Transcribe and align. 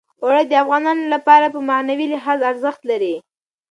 اوړي 0.23 0.43
د 0.47 0.53
افغانانو 0.63 1.05
لپاره 1.13 1.45
په 1.53 1.59
معنوي 1.69 2.07
لحاظ 2.13 2.39
ارزښت 2.51 2.81
لري. 2.91 3.15